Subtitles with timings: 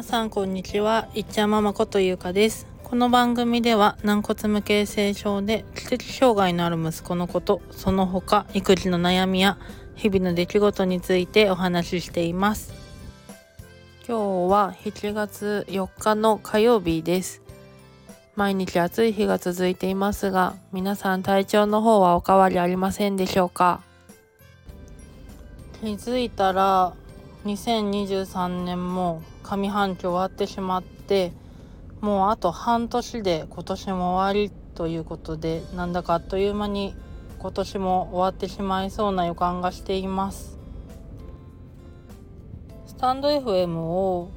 [0.00, 2.66] 皆さんこんにちは、いっちゃんママことゆうかです。
[2.84, 9.58] この番組では軟骨無形成症で知的障害のある息子のこと、その他育児の悩みや
[9.96, 12.72] 日々の出来事についてお話ししています。
[14.08, 17.42] 今日は7月4日の火曜日です。
[18.36, 23.82] 毎日暑い日が続いていますが、皆さん体調の方はお変わりありませんでしょうか？
[25.82, 26.94] 気づいたら
[27.44, 31.32] 2023年も上半期終わってしまって
[32.02, 36.94] もうあと半年で今年も終わりということでなんだかあっという間に
[37.38, 40.58] 今年も終わってしまいそうな予感がしています。
[42.86, 44.30] スタンド FM を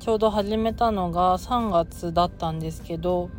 [0.00, 3.30] ちょうど始めたのが3月だったんですけど、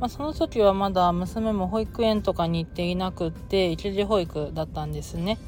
[0.00, 5.38] まあ、その時はまだ娘も保育園とかに行っていなくって一時保育だったんですね。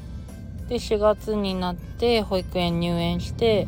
[0.69, 3.67] で4月になって保育園入園して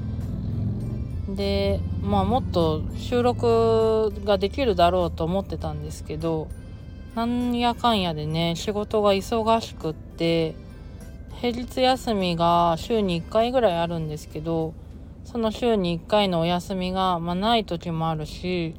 [1.27, 6.47] でまあもっと収録ができるだろうと思ってたんですけど
[7.15, 10.55] なんやかんやでね仕事が忙しくって
[11.41, 14.75] 平日休みが週に1回ぐらいあるんですけど
[15.25, 18.75] その週に1回のお休みが、まあ、ない時もあるし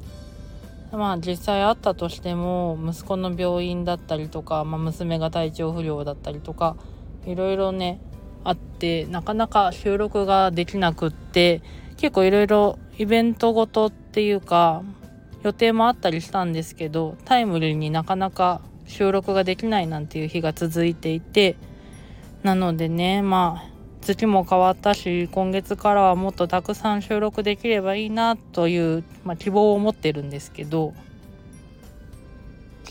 [0.93, 6.77] まあ実際あったとしても息子の病院だったりとか、まあ、娘が体調不良だったりとか
[7.25, 7.99] いろいろね
[8.43, 11.61] あってなかなか収録ができなくって
[11.97, 14.83] 結構いろいろイベントごとっていうか
[15.43, 21.55] 予定もあったりしたんですけどタイムリーになかなか収録ができないなんていう日が続いていて
[22.43, 30.93] なのでねまあ月も変わったし今月からはもっとたくさん収録できればいいなという、まあ、希望を持ってるんですけど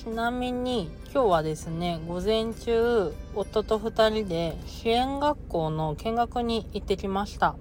[0.03, 7.55] ちなみに今日はですね午前中夫と2人で支援学校の見学に行ってきました。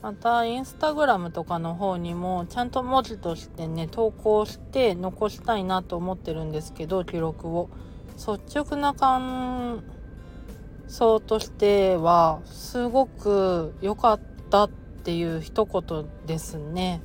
[0.00, 7.68] またインスタグラムとかの方にもちゃんと文字としてね投稿して残したいなと思ってるんですけど記録を。
[8.14, 9.82] 率直な感
[10.86, 17.02] 想としてはすごく良かったっていう一言ですね。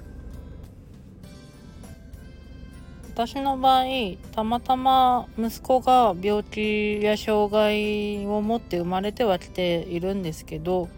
[3.16, 3.84] 私の場合
[4.32, 10.90] たまたま息子が病気や障害を持って生まれてはきているんですけど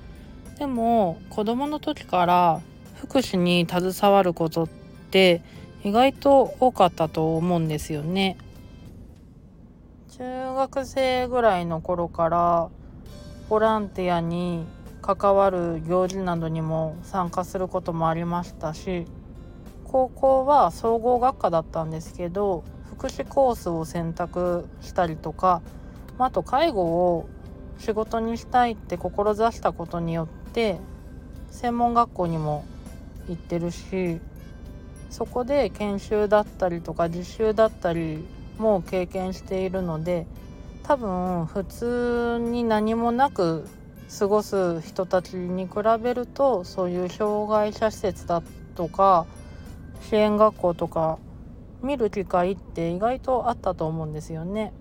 [0.57, 2.61] でも子供の時から
[2.95, 4.69] 福祉に携わることっ
[5.11, 5.41] て
[5.83, 8.37] 意外と多かったと思うんですよね。
[10.17, 10.23] 中
[10.55, 12.69] 学生ぐらいの頃から
[13.49, 14.65] ボランティアに
[15.01, 19.05] 関わる行事などにも参加することもありましたし
[19.95, 25.61] 高校は総合学科だったんですけど福祉コースを選択したりとか
[26.17, 27.29] あと介護を
[27.79, 30.79] 仕事にしたいって志したことによって
[31.49, 32.65] 専門学校にも
[33.29, 34.19] 行ってるし
[35.11, 40.27] そこで研修だったりとか実習だったりも経験しているので
[40.83, 43.65] 多分普通に何もなく
[44.19, 48.43] 過ごす人たちに比べるとそういう障害者施設だ
[48.75, 49.25] とか
[50.01, 51.19] 支援学校とか
[51.81, 54.73] 見る機会って意外とあったと思うんですよね。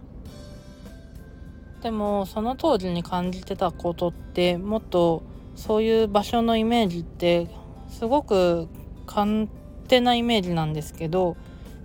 [1.82, 5.22] でもその当時に感じてたことってもっと
[5.54, 7.48] そういう場所のイメージって
[7.90, 8.68] すごく
[9.06, 9.48] 勝
[9.86, 11.36] 手なイメージなんですけど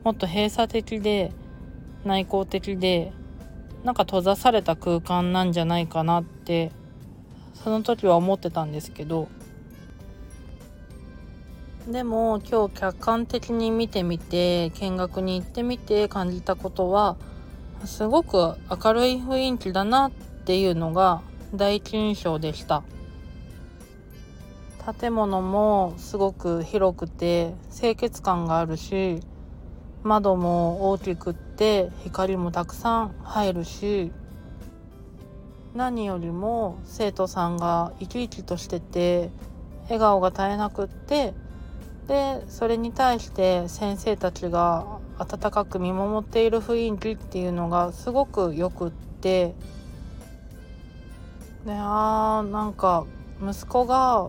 [0.05, 1.33] もっと閉鎖的で
[2.05, 3.11] 内向的で
[3.83, 6.71] なんか閉ざされた空間なんじゃないかなって
[7.53, 9.27] その時は思ってたんですけど
[11.89, 17.17] でも今日客観的に見てみて見学に行ってみて感じたことは
[17.83, 21.23] すごく明るい雰囲気だなっていうのが
[21.55, 22.83] 第一印象でした。
[24.99, 29.19] 建物もすごく広くて清潔感があるし
[30.03, 34.11] 窓も大きくって光もたくさん入るし
[35.75, 39.31] 何よりも生徒さんが生き生きとしてて
[39.83, 41.33] 笑顔が絶えなくって
[42.09, 49.53] でそれに対して先生たちが温かく見守っている雰囲気っていうのがすごくよくって
[51.65, 53.05] であーなんか
[53.47, 54.27] 息子が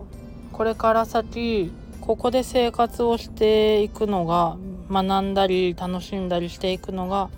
[0.53, 4.57] これから先ここで生活をしていくのが
[4.91, 7.31] 学んだり楽しんだりしていくのが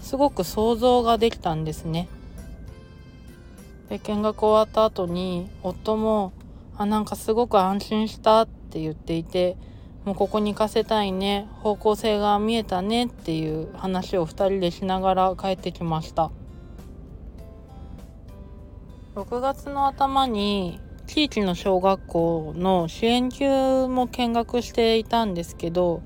[0.00, 2.08] すごく想像ができたんですね。
[3.88, 6.32] で見学終わった後に夫も
[6.76, 9.56] 「あなんかすごく安心した」って言っていて
[10.06, 16.30] 「もうここに行かせたいね方向性が見えたね」っていう話を2人でしながら帰ってきました。
[19.16, 26.02] 6月の頭に地域の小学校の支援級も見学していたんですけど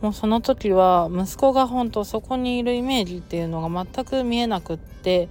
[0.00, 5.28] もうその時は息子が本当そこにいるイメージっていうのが全く見えなくって、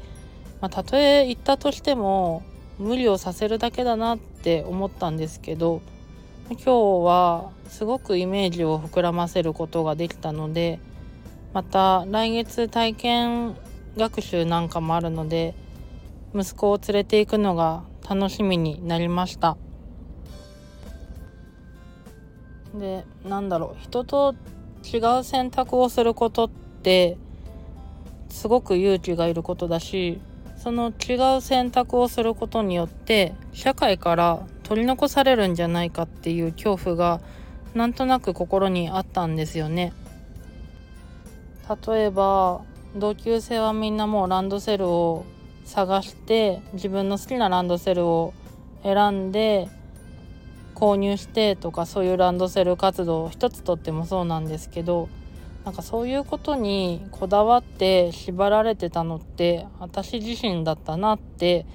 [0.60, 2.44] まあ、たとえ行ったとしても
[2.77, 5.81] 無理をさせるだけだなって思ったんですけど
[6.55, 10.79] 今日はすごくイメージを膨らませることができたので
[11.53, 13.55] また来月体験
[13.97, 15.55] 学習なんかもあるので
[16.35, 19.57] 息子を連れて行くのが楽しみになりました。
[22.75, 24.33] でなんだろう人と
[24.83, 27.17] 違う選択をすることって
[28.29, 30.19] すごく勇気がいることだし
[30.57, 37.21] その違う選択をすることによって社会から取り残されるんじゃないかっていう恐怖が
[37.74, 39.94] なんとなく心にあったんですよね。
[41.88, 42.62] 例えば
[42.95, 45.25] 同級生はみんなもうランドセルを
[45.65, 48.33] 探して自分の好きなランドセルを
[48.83, 49.69] 選んで
[50.75, 55.10] 購入してとかそういうランドセル活動一つとってもそうなんですけど
[55.65, 61.65] なんかそういうことにこだわって縛られてたのって私自身だったなって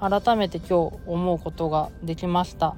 [0.00, 2.74] 改めて今日思うことができました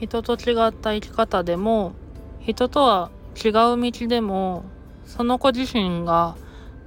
[0.00, 1.92] 人と違った生き方でも
[2.40, 3.10] 人とは
[3.42, 4.64] 違う道でも
[5.06, 6.36] その子自身が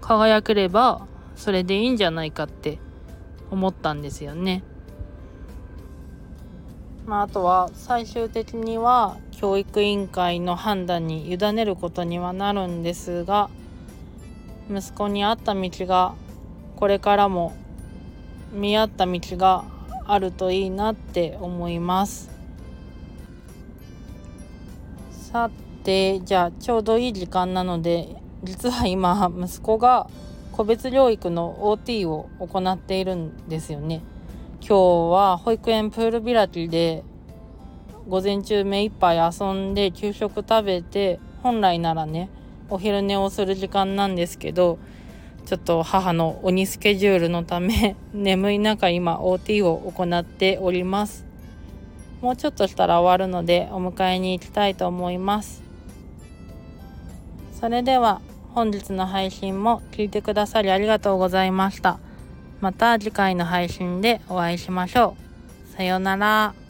[0.02, 2.78] 輝ければそれでいいんじゃないかって
[3.50, 4.64] 思ったんですよね。
[7.06, 13.50] まあ、あとは最終的には教育委員会の判断に委ねることにはなるんですが
[14.72, 16.16] 息子に合った道が
[16.76, 17.54] これからも
[18.56, 19.66] 見合った道が
[20.06, 22.30] あるといいなって思います
[25.12, 25.50] さ
[25.84, 30.08] てじゃあちょうどいい時間なので実は今息子が
[30.52, 34.02] 個別療育の OT を行っているんですよね。
[34.62, 37.04] 今日は保育園プール開きで
[38.08, 42.30] 午前中目いっぱい遊んで給食食べて本来ならね
[42.70, 44.80] お昼寝をする時間なんですけど
[45.46, 51.26] ちょっと母の鬼スケジュールのため 眠い中今 OT を行っております
[52.22, 55.64] もうちょっとしたら終わるのでお迎えに行きたいと思います
[57.60, 58.22] それでは
[58.56, 62.00] 本日の配信も聞いてくださりありがとうございました。
[62.62, 65.18] また次回の配信でお会いしましょ
[65.70, 65.76] う。
[65.76, 66.65] さようなら。